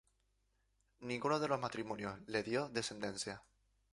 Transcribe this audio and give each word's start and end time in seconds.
Ninguno 1.01 1.37
de 1.39 1.47
los 1.47 1.59
matrimonios 1.59 2.15
le 2.25 2.41
dio 2.41 2.69
descendencia. 2.69 3.43